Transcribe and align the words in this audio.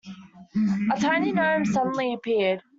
A 0.91 0.99
tiny 0.99 1.31
gnome 1.31 1.63
suddenly 1.63 2.11
appeared. 2.15 2.63